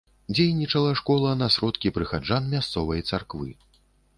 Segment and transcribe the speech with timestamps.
[0.35, 3.49] Дзейнічала школа на сродкі прыхаджан мясцовай царквы.